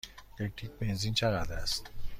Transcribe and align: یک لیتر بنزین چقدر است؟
یک 0.39 0.63
لیتر 0.63 0.75
بنزین 0.81 1.13
چقدر 1.13 1.53
است؟ 1.53 1.89